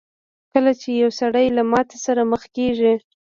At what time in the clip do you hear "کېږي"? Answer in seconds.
2.55-2.93